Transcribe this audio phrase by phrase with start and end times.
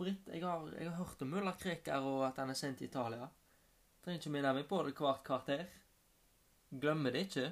[0.00, 2.86] Britt, jeg har, jeg har hørt om mulla Krekar og at han er sendt til
[2.88, 3.26] Italia.
[4.00, 5.66] Trenger ikke minne meg på det hvert kvarter.
[6.80, 7.42] Glemmer det ikke.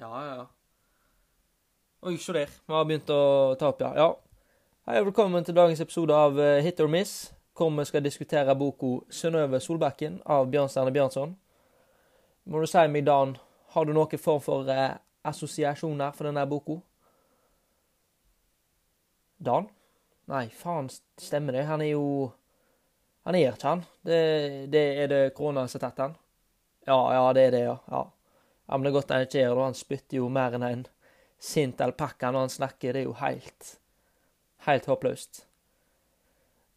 [0.00, 0.46] Ja, ja, ja.
[2.08, 2.54] Oi, se der.
[2.64, 3.18] Vi har begynt å
[3.60, 3.90] ta opp, ja.
[4.00, 4.06] ja.
[4.88, 8.54] Hei og velkommen til dagens episode av eh, Hit or Miss, hvor vi skal diskutere
[8.56, 11.34] boka 'Synnøve Solbakken' av Bjørnstjerne Bjørnson.
[12.48, 13.34] Må du si meg, Dan,
[13.74, 16.78] har du noen form for eh, assosiasjoner for denne boka?
[19.36, 19.68] Dan?
[20.30, 20.86] Nei, faen,
[21.18, 21.64] stemmer det?
[21.66, 22.30] Han er jo
[23.26, 23.82] Han er ikke han.
[24.06, 24.18] Det,
[24.70, 26.14] det er det korona som har tatt han?
[26.86, 27.74] Ja, ja, det er det, ja.
[27.90, 28.00] ja.
[28.66, 29.66] ja men det er godt han ikke er det.
[29.66, 30.86] Han spytter jo mer enn en
[31.42, 32.94] sint alpakka når han snakker.
[32.94, 33.76] Det er jo helt
[34.66, 35.46] Helt håpløst.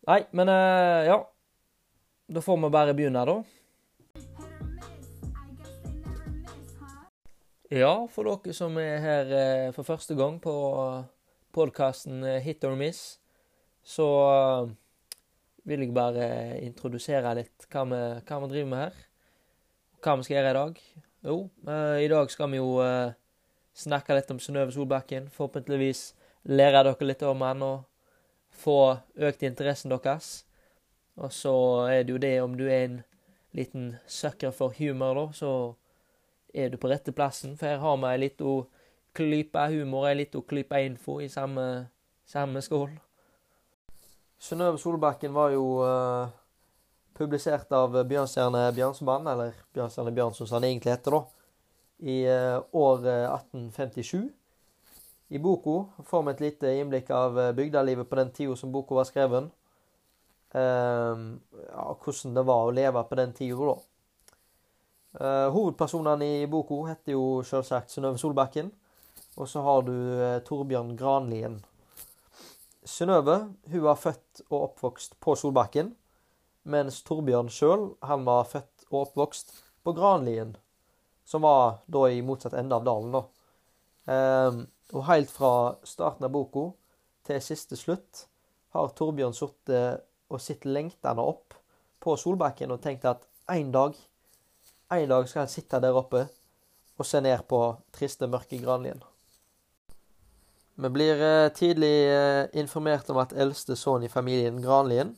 [0.07, 1.17] Nei, men uh, ja.
[2.31, 3.39] Da får vi bare begynne, da.
[7.73, 10.53] Ja, for dere som er her uh, for første gang på
[11.53, 13.19] podkasten Hit or Miss,
[13.83, 14.07] så
[15.67, 16.27] vil jeg bare
[16.63, 19.01] introdusere litt hva vi, hva vi, driver med her.
[20.03, 20.81] Hva vi skal gjøre i dag.
[21.23, 21.37] Jo,
[22.03, 22.71] i dag skal vi jo
[23.73, 25.29] snakke litt om Synnøve Solbakken.
[25.31, 26.11] Forhåpentligvis
[26.51, 27.85] lære dere litt om han og
[28.53, 30.43] få økt interessen deres.
[31.15, 31.55] Og så
[31.91, 32.99] er det jo det om du er en
[33.53, 35.51] liten sucker for humor, da, så
[36.53, 37.57] er du på rette plassen.
[37.57, 38.53] For her har vi ei lita
[39.13, 41.87] klype humor, ei lita klype info i samme,
[42.25, 42.95] samme skål.
[44.43, 46.27] Synnøve Solbakken var jo uh,
[47.15, 51.21] publisert av Bjørnstjerne Bjørnsmann, eller Bjørnstjerne Bjørnson som han egentlig heter, da,
[52.03, 54.25] i uh, år 1857.
[55.33, 58.93] I boka får vi et lite innblikk av eh, bygdelivet på den tida som boka
[58.93, 59.47] var skrevet.
[60.53, 61.39] Uh,
[61.71, 63.77] ja, hvordan det var å leve på den tida, da.
[65.13, 68.69] Uh, hovedpersonene i boka heter jo selvsagt Synnøve Solbakken.
[69.41, 71.57] Og så har du uh, Torbjørn Granlien.
[72.85, 73.37] Synnøve
[73.71, 75.93] hun var født og oppvokst på Solbakken.
[76.63, 80.55] Mens Torbjørn sjøl var født og oppvokst på Granlien.
[81.25, 83.23] Som var da i motsatt ende av dalen, da.
[84.03, 85.51] Uh, og helt fra
[85.87, 86.65] starten av boka
[87.23, 88.25] til siste slutt
[88.75, 91.55] har Torbjørn sittet og sett lengtende opp
[92.03, 93.23] på Solbakken og tenkt at
[93.53, 93.95] en dag,
[94.91, 96.25] en dag skal han sitte der oppe
[96.99, 97.59] og se ned på
[97.95, 99.01] triste, mørke Granlien.
[100.75, 105.11] Vi blir eh, tidlig eh, informert om at eldste sønn i familien, Granlien,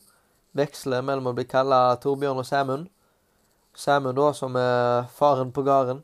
[0.56, 2.90] veksler mellom å bli kalla Torbjørn og Sæmund.
[3.76, 6.02] Sæmund, da, som er faren på gården.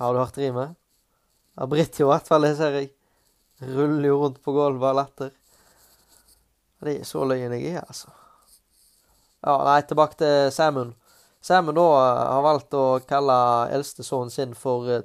[0.00, 0.74] Har du hørt rimet?
[1.54, 2.90] Ja, Britt i hvert fall, det ser jeg.
[3.60, 5.32] Ruller jo rundt på gulvet av latter.
[6.84, 8.10] Det er så løyen jeg er, altså.
[9.44, 10.96] Ja, nei, tilbake til Sæmund.
[11.44, 11.88] Sæmund da
[12.32, 13.36] har valgt å kalle
[13.76, 15.02] eldste sønnen sin for uh,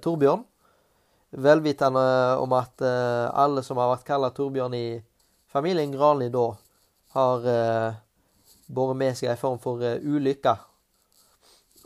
[1.30, 2.02] Velvitende
[2.42, 4.88] om at uh, alle som har vært kalla Torbjørn i
[5.50, 6.48] familien Granli da,
[7.14, 8.00] har uh,
[8.66, 10.56] båret med seg en form for uh, ulykke.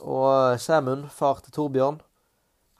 [0.00, 2.00] Og Sæmund, far til Torbjørn,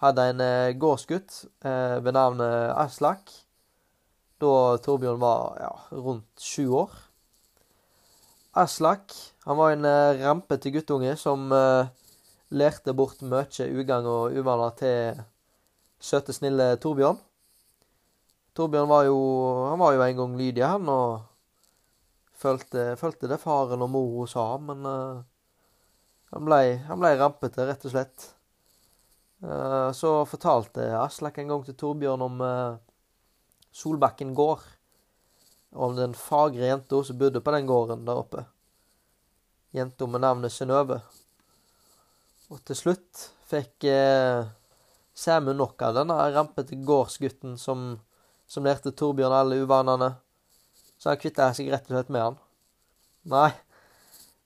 [0.03, 3.31] hadde en eh, gårdsgutt eh, ved navn Aslak.
[4.43, 6.93] Da Torbjørn var ja, rundt sju år.
[8.55, 9.15] Aslak
[9.45, 11.89] han var en eh, rampete guttunge som eh,
[12.55, 15.23] lærte bort mye ugagn og uvaner til
[16.05, 17.19] søte, snille Torbjørn.
[18.55, 19.19] Torbjørn var jo,
[19.71, 21.25] han var jo en gang lydig, han, og
[22.39, 25.25] følte, følte det faren og mora sa, men uh,
[26.35, 28.29] han ble, han ble rampete, rett og slett.
[29.45, 32.79] Uh, så fortalte Aslak en gang til Torbjørn om uh,
[33.75, 34.63] Solbakken gård.
[35.75, 38.45] Om den fagre jenta som bodde på den gården der oppe.
[39.75, 41.01] Jenta med navnet Synnøve.
[42.55, 44.45] Og til slutt fikk eh,
[45.15, 47.93] Sæmund nok av denne rampete gårdsgutten som,
[48.51, 50.15] som lærte Torbjørn alle uvanene.
[50.99, 52.41] Så han kvitta seg rett og slett med han.
[53.31, 53.51] Nei,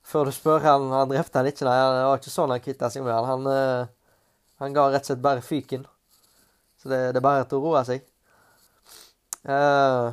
[0.05, 1.65] før du spør, han, han drepte han ikke.
[1.69, 3.31] Nei, det var ikke sånn han kvitta seg med han.
[3.33, 3.95] Han eh,
[4.59, 5.85] han ga rett og slett bare fyken.
[6.79, 8.03] Så det, det er bare til å roe seg.
[9.47, 10.11] Uh,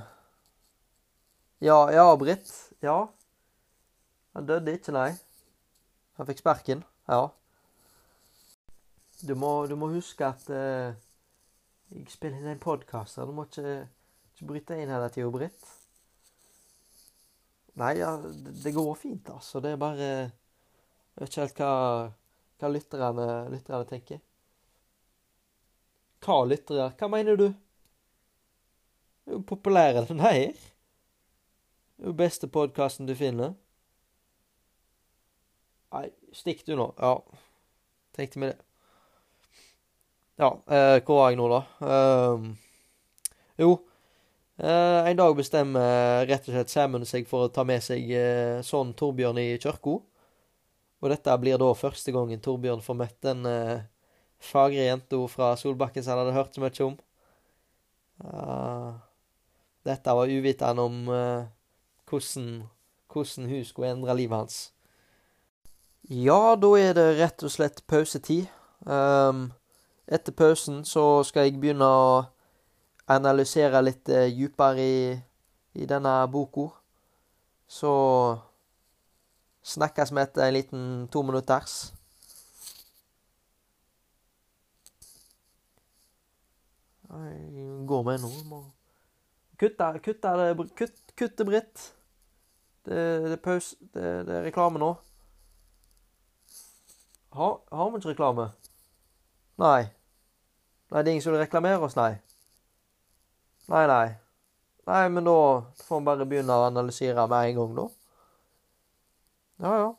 [1.66, 2.52] ja, ja, Britt.
[2.86, 3.00] Ja.
[4.38, 5.10] Han døde ikke, nei.
[6.20, 6.84] Han fikk sparken.
[7.10, 7.24] Ja.
[9.26, 10.94] Du må, du må huske at uh,
[11.90, 13.18] jeg spiller inn en podkast.
[13.18, 13.88] Du må ikke,
[14.36, 15.66] ikke bryte inn hele tida, Britt.
[17.82, 19.60] Nei, ja, det, går fint, altså.
[19.60, 21.72] Det er bare Jeg vet ikke helt hva,
[22.62, 24.22] hva lytterne, lytterne tenker.
[26.24, 26.92] Hva lyttere?
[27.00, 27.48] Hva mener du?
[29.26, 30.54] Det er jo populære enn her.
[31.96, 33.58] Det er jo beste podkasten du finner.
[35.96, 36.92] Nei, stikk du nå.
[37.02, 37.18] Ja.
[38.16, 38.75] Tenkte meg det.
[40.36, 41.62] Ja, eh, hvor var jeg nå, da?
[41.88, 42.48] Eh,
[43.64, 43.76] jo,
[44.58, 48.62] Eh, en dag bestemmer rett og slett Sæmund seg for å ta med seg eh,
[48.64, 49.98] sånn Torbjørn i kirka.
[51.04, 53.84] Og dette blir da første gangen Torbjørn får møtt den eh,
[54.40, 56.96] fagre jenta fra Solbakken som han hadde hørt så mye om.
[58.16, 58.96] Uh,
[59.84, 61.50] dette var uvitende om uh,
[62.08, 62.62] hvordan,
[63.12, 64.60] hvordan hun skulle endre livet hans.
[66.08, 68.48] Ja, da er det rett og slett pausetid.
[68.88, 69.50] Um,
[70.08, 72.24] etter pausen så skal jeg begynne å
[73.12, 75.00] analysere litt uh, dypere i,
[75.82, 76.70] i denne boka.
[77.68, 77.92] Så
[79.66, 81.94] snakkes vi etter en liten to minutters.
[87.16, 88.32] Jeg går med nå.
[88.50, 88.62] Må
[89.58, 90.32] kutte, kutte
[90.76, 91.96] kutt, Kutte Britt.
[92.86, 93.76] Det, det pause.
[93.94, 94.92] Det, det er reklame nå.
[97.36, 98.50] Har, har vi ikke reklame?
[99.62, 99.84] Nei.
[100.92, 102.14] Nei, det er ingen som vil reklamere oss, nei.
[103.72, 104.08] Nei, nei.
[104.86, 105.38] Nei, men da
[105.88, 107.86] får vi bare begynne å analysere med en gang, da.
[109.64, 109.90] Ja, ja.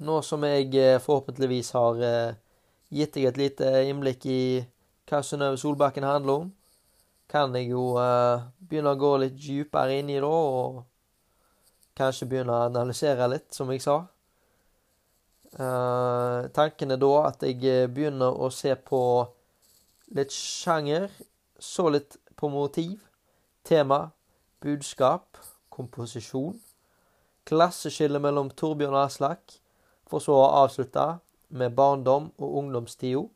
[0.00, 2.36] Nå som jeg eh, forhåpentligvis har eh,
[2.88, 4.40] gitt deg et lite innblikk i
[5.10, 6.52] hva Synnøve Solbakken handler om,
[7.30, 10.82] kan jeg jo uh, begynne å gå litt dypere inn i det, og
[11.98, 14.00] kanskje begynne å analysere litt, som jeg sa.
[15.58, 19.00] Uh, tanken er da at jeg eh, begynner å se på
[20.14, 21.08] litt sjanger,
[21.58, 23.00] så litt på motiv,
[23.66, 24.12] tema,
[24.62, 25.40] budskap,
[25.74, 26.54] komposisjon,
[27.50, 29.58] klasseskille mellom Torbjørn og Aslak,
[30.06, 31.06] for så å avslutte
[31.50, 33.26] med barndom og ungdomstida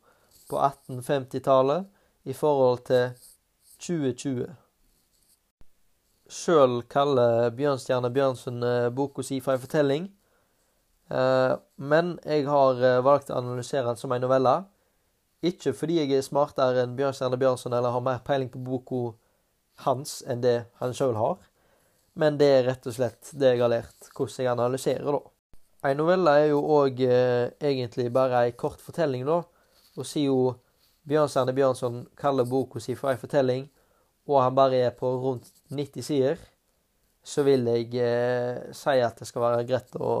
[0.47, 1.85] på 1850-tallet
[2.31, 3.09] i forhold til
[3.83, 4.53] 2020.
[6.31, 10.07] Sjøl kaller Bjørnstjerne Bjørnson eh, boka si for ei fortelling.
[11.09, 14.55] Eh, men jeg har eh, valgt å analysere den som en novelle.
[15.45, 19.03] Ikke fordi jeg er smartere enn Bjørnstjerne Bjørnson eller har mer peiling på boka
[19.85, 21.37] hans enn det han sjøl har,
[22.15, 25.31] men det er rett og slett det jeg har lært hvordan jeg analyserer, da.
[25.85, 29.43] En novelle er jo òg eh, egentlig bare ei kort fortelling, da.
[29.99, 30.55] Og siden jo
[31.05, 33.67] Bjørnstjerne Bjørnson kaller boka si for ei fortelling,
[34.25, 36.39] og han bare er på rundt 90 sider,
[37.21, 40.15] så vil jeg eh, si at det skal være greit å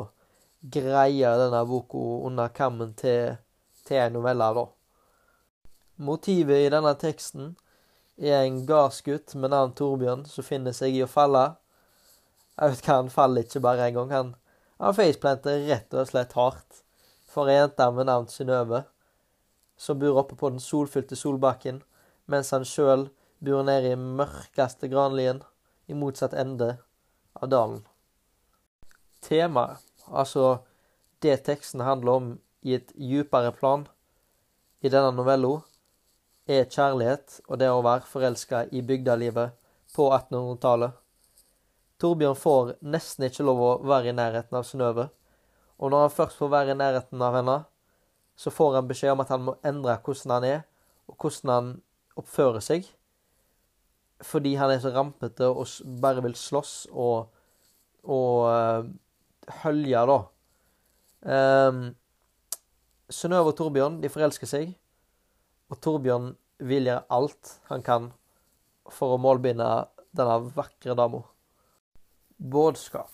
[0.71, 3.37] greie denne boka under kammen til,
[3.85, 4.65] til en novelle, da.
[6.05, 7.53] Motivet i denne teksten
[8.17, 11.45] er en gardsgutt med navn Torbjørn som finner seg i å falle.
[12.55, 14.11] Jeg vet hva, han faller ikke bare en gang.
[14.11, 14.33] Han,
[14.79, 16.81] han faceplanter rett og slett hardt
[17.31, 18.85] for ei jente med navn Synnøve,
[19.77, 21.81] som bor oppe på den solfylte Solbakken,
[22.31, 23.09] mens han sjøl
[23.43, 25.43] bor nede i mørkeste granlien
[25.91, 26.77] i motsatt ende
[27.35, 27.83] av dalen.
[29.25, 30.59] Temaet, altså
[31.23, 32.31] det teksten handler om
[32.65, 33.85] i et djupere plan
[34.81, 35.59] i denne novella,
[36.45, 39.55] er kjærlighet og det å være forelska i bygdalivet
[39.95, 40.93] på 1800-tallet.
[42.01, 45.07] Torbjørn får nesten ikke lov å være i nærheten av Synnøve,
[45.79, 47.57] og når han først får være i nærheten av henne,
[48.35, 50.61] så får han beskjed om at han må endre hvordan han er,
[51.07, 51.73] og hvordan han
[52.19, 52.91] oppfører seg
[54.23, 55.67] fordi han er så rampete og
[56.01, 57.27] bare vil slåss og,
[58.03, 58.87] og uh,
[59.63, 60.17] hølje, da.
[61.25, 61.85] Um,
[63.09, 64.73] Synnøve og Torbjørn de forelsker seg,
[65.69, 66.31] og Torbjørn
[66.65, 68.09] vil gjøre alt han kan
[68.93, 69.67] for å målbinde
[70.15, 71.21] denne vakre dama.
[72.37, 73.11] Budskap.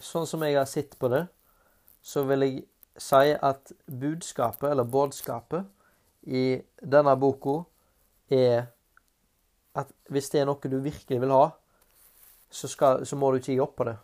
[0.00, 1.26] Sånn som jeg har sett på det,
[2.02, 2.62] så vil jeg
[3.00, 5.68] si at budskapet, eller budskapet,
[6.22, 7.62] i denne boka
[8.28, 8.68] er
[9.78, 11.46] at hvis det er noe du virkelig vil ha,
[12.50, 13.96] så, skal, så, må du ikke gi opp på det.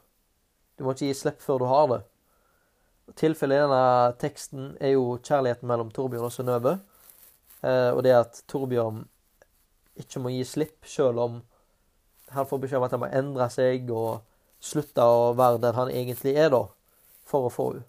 [0.76, 2.00] Du må ikke gi slipp før du har det.
[3.16, 6.76] Tilfellet i denne teksten er jo kjærligheten mellom Torbjørn og Synnøve.
[7.62, 9.04] Eh, og det at Torbjørn
[9.96, 11.38] ikke må gi slipp, sjøl om
[12.34, 14.26] han får beskjed om at han må endre seg og
[14.60, 16.64] slutte å være den han egentlig er, da,
[17.24, 17.86] for å få henne.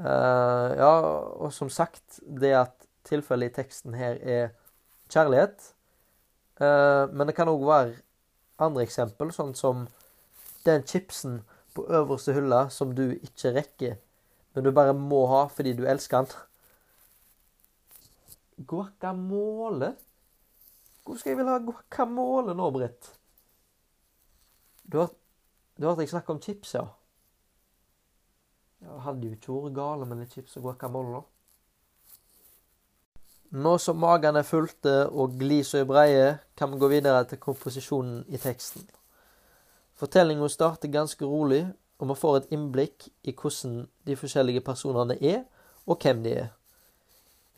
[0.00, 0.94] Eh, ja,
[1.40, 4.50] og som sagt, det at tilfellet i teksten her er
[5.10, 5.72] kjærlighet,
[6.60, 7.94] Uh, men det kan òg være
[8.60, 9.86] andre eksempel, sånn som
[10.66, 11.38] den chipsen
[11.74, 13.96] på øverste hylla som du ikke rekker,
[14.54, 16.46] men du bare må ha fordi du elsker den.
[18.66, 19.94] Guacamole?
[21.04, 23.12] Hvor skal jeg vil ha guacamole nå, Britt?
[24.84, 25.12] Du har,
[25.78, 26.84] du jeg snakke om chips, ja?
[28.80, 31.24] Jeg hadde jo ikke vært gale med litt chips og guacamole nå.
[33.50, 38.22] Nå som magen er fullte og gliset er breie, kan vi gå videre til komposisjonen
[38.30, 38.84] i teksten.
[40.00, 41.66] Fortellinga starter ganske rolig,
[42.00, 45.42] og vi får et innblikk i hvordan de forskjellige personene er,
[45.84, 46.48] og hvem de er.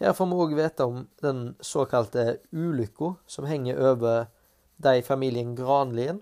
[0.02, 4.24] Her får vi òg vite om den såkalte ulykka som henger over
[4.82, 6.18] de i familien Granlien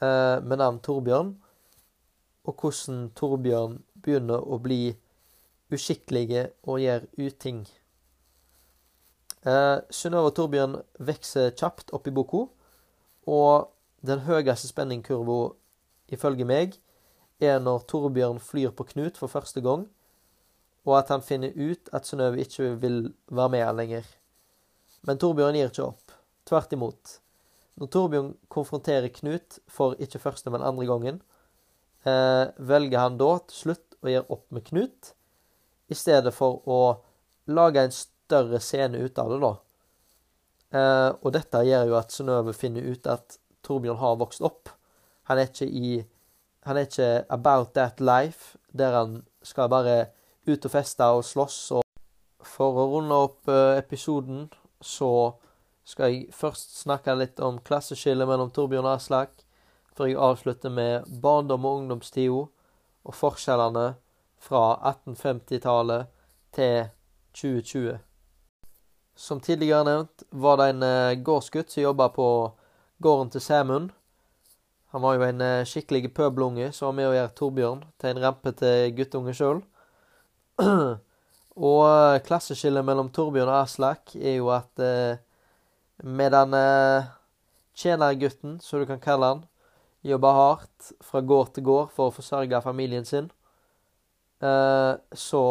[0.00, 1.34] eh, med navn Torbjørn,
[2.48, 4.94] og hvordan Torbjørn begynner å bli
[5.72, 7.60] uskikkelige og gjør uting.
[9.44, 12.46] Eh, Synnøve og Torbjørn vokser kjapt opp i boka,
[13.28, 13.68] og
[14.06, 15.54] den høyeste spenningkurva,
[16.12, 16.76] ifølge meg,
[17.42, 19.86] er når Torbjørn flyr på Knut for første gang,
[20.86, 24.06] og at han finner ut at Synnøve ikke vil være med lenger.
[25.06, 26.14] Men Torbjørn gir ikke opp.
[26.46, 27.18] Tvert imot.
[27.78, 31.22] Når Torbjørn konfronterer Knut for ikke første, men andre gangen,
[32.04, 35.12] eh, velger han da til slutt å gjøre opp med Knut,
[35.90, 36.80] i stedet for å
[37.46, 39.52] lage en større scene ut av det, da.
[40.72, 44.70] Eh, og dette gjør jo at Synnøve finner ut at Torbjørn har vokst opp.
[45.30, 46.02] Han er ikke i
[46.62, 50.06] Han er ikke about that life, der han skal bare
[50.46, 51.72] ut og feste og slåss.
[51.74, 51.82] Og
[52.46, 54.44] for å runde opp eh, episoden,
[54.80, 55.32] så
[55.82, 59.42] skal jeg først snakke litt om klasseskillet mellom Torbjørn og Aslak,
[59.90, 62.46] før jeg avslutter med barndom og ungdomstida
[63.02, 63.86] og forskjellene
[64.42, 66.10] fra 1850-tallet
[66.54, 66.88] til
[67.34, 67.98] 2020.
[69.18, 72.28] Som tidligere nevnt var det en eh, gårdsgutt som jobba på
[73.02, 73.90] gården til Sæmund.
[74.92, 78.22] Han var jo en eh, skikkelig pøbelunge som var med å gjøre Torbjørn til en
[78.22, 79.62] rampete guttunge sjøl.
[81.70, 85.20] og eh, klasseskillet mellom Torbjørn og Aslak er jo at eh,
[86.02, 87.08] medan eh,
[87.74, 89.44] tjenergutten, som du kan kalle han,
[90.02, 93.30] jobber hardt fra gård til gård for å forsørge familien sin,
[94.42, 95.44] eh, så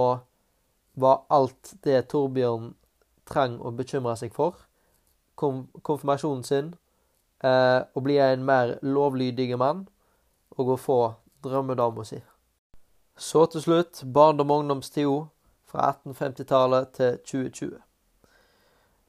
[0.94, 2.74] var alt det Torbjørn
[3.26, 4.60] trang å bekymre seg for,
[5.40, 6.74] konfirmasjonen sin,
[7.44, 9.86] eh, og bli en mer lovlydig mann
[10.58, 11.00] og å få
[11.44, 12.22] drømmedama si.
[13.18, 15.22] Så til slutt barndom- og ungdomstida
[15.70, 17.80] fra 1850-tallet til 2020.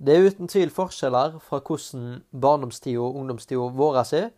[0.03, 4.31] Det er uten tvil forskjeller fra hvordan barndomstida og ungdomstida vår er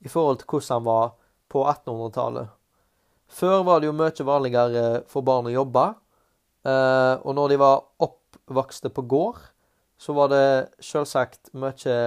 [0.00, 1.08] i forhold til hvordan han var
[1.50, 2.48] på 1800-tallet.
[3.28, 5.84] Før var det jo mye vanligere for barn å jobbe,
[6.64, 9.42] eh, og når de var oppvokste på gård,
[9.98, 11.98] så var det selvsagt mye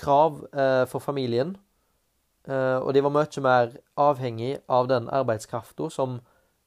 [0.00, 1.54] krav eh, for familien.
[2.48, 6.20] Eh, og de var mye mer avhengig av den arbeidskrafta som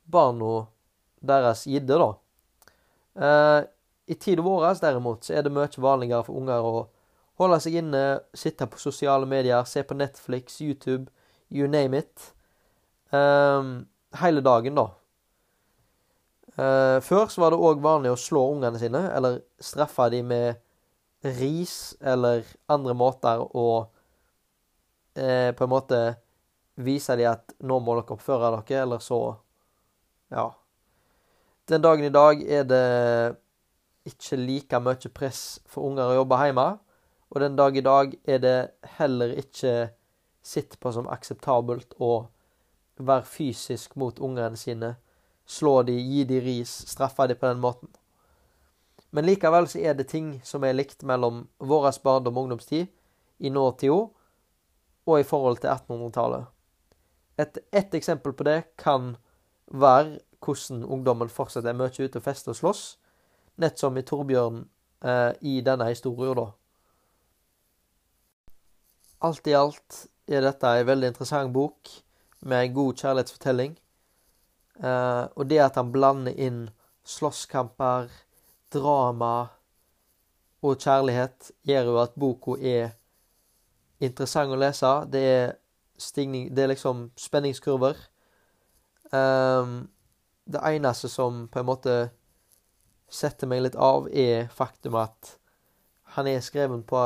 [0.05, 0.67] barna
[1.23, 2.11] deres gidde, da.
[4.03, 6.73] I tida vår derimot så er det mye vanligere for unger å
[7.41, 8.03] holde seg inne,
[8.37, 11.09] sitte på sosiale medier, se på Netflix, YouTube,
[11.49, 12.33] you name it.
[13.13, 13.85] Um,
[14.19, 14.89] hele dagen, da.
[16.53, 20.61] Uh, før så var det òg vanlig å slå ungene sine, eller straffe dem med
[21.23, 23.67] ris eller andre måter å
[25.15, 26.01] eh, på en måte
[26.75, 29.21] vise dem at nå må dere oppføre dere, eller så
[30.33, 30.51] Ja.
[31.69, 33.37] Den dagen i dag er det
[34.03, 36.65] ikke like mye press for unger å jobbe hjemme.
[37.31, 38.57] Og den dag i dag er det
[38.97, 39.93] heller ikke
[40.43, 42.27] sett på som akseptabelt å
[42.97, 44.95] være fysisk mot ungene sine.
[45.45, 47.89] Slå de, gi de ris, straffe de på den måten.
[49.13, 52.88] Men likevel så er det ting som er likt mellom vår barndom og ungdomstid
[53.38, 54.00] i nåtida
[55.05, 56.50] og i forhold til 1800-tallet.
[57.38, 59.15] Et, et eksempel på det kan
[59.67, 62.84] være hvordan ungdommen fortsatt er mye ute og fester og slåss
[63.62, 64.63] nett som i Torbjørn
[65.05, 66.48] eh, i denne historien, da.
[69.24, 71.91] Alt i alt er dette en veldig interessant bok
[72.43, 73.75] med en god kjærlighetsfortelling.
[74.82, 76.65] Eh, og det at han blander inn
[77.08, 78.10] slåsskamper,
[78.73, 79.33] drama
[80.63, 82.93] og kjærlighet, gjør jo at boka er
[84.03, 84.91] interessant å lese.
[85.11, 85.53] Det er,
[85.99, 87.99] stigning, det er liksom spenningskurver.
[89.13, 89.87] Um,
[90.49, 91.97] det eneste som på en måte
[93.13, 95.35] setter meg litt av, er faktum at
[96.15, 97.05] han er skreven på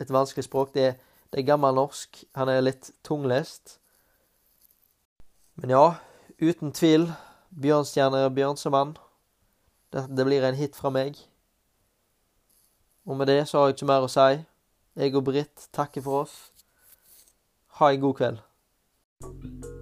[0.00, 0.74] et vanskelig språk.
[0.74, 0.94] Det,
[1.30, 2.24] det er gammelnorsk.
[2.38, 3.78] Han er litt tunglest.
[5.60, 5.86] Men ja,
[6.40, 7.10] uten tvil.
[7.50, 8.94] Bjørnstjerne Bjørnsemann.
[9.92, 11.18] Det blir en hit fra meg.
[13.06, 14.44] Og med det så har jeg ikke mer å si.
[15.00, 16.38] Jeg og Britt takker for oss.
[17.80, 19.79] Ha en god kveld.